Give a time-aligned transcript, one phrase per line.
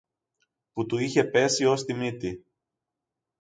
[0.73, 2.45] που του είχε πέσει ως τη μύτη